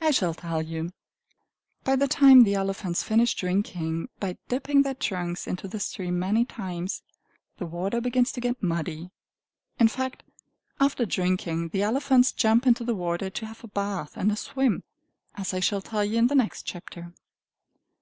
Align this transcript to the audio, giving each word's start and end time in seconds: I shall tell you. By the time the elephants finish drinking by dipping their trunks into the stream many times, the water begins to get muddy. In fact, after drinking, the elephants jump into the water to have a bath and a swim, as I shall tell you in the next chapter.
I 0.00 0.10
shall 0.10 0.32
tell 0.32 0.62
you. 0.62 0.90
By 1.84 1.96
the 1.96 2.08
time 2.08 2.44
the 2.44 2.54
elephants 2.54 3.02
finish 3.02 3.34
drinking 3.34 4.08
by 4.18 4.38
dipping 4.48 4.80
their 4.80 4.94
trunks 4.94 5.46
into 5.46 5.68
the 5.68 5.78
stream 5.78 6.18
many 6.18 6.46
times, 6.46 7.02
the 7.58 7.66
water 7.66 8.00
begins 8.00 8.32
to 8.32 8.40
get 8.40 8.62
muddy. 8.62 9.10
In 9.78 9.88
fact, 9.88 10.22
after 10.80 11.04
drinking, 11.04 11.68
the 11.74 11.82
elephants 11.82 12.32
jump 12.32 12.66
into 12.66 12.84
the 12.84 12.94
water 12.94 13.28
to 13.28 13.44
have 13.44 13.62
a 13.62 13.68
bath 13.68 14.12
and 14.16 14.32
a 14.32 14.34
swim, 14.36 14.82
as 15.34 15.52
I 15.52 15.60
shall 15.60 15.82
tell 15.82 16.02
you 16.06 16.16
in 16.16 16.28
the 16.28 16.34
next 16.34 16.62
chapter. 16.62 17.12